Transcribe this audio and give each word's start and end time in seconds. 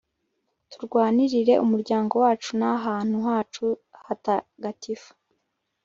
turwanirire 0.71 1.53
umuryango 1.65 2.13
wacu 2.23 2.51
n'ahantu 2.59 3.17
hacu 3.27 3.65
hatagatifu 4.05 5.09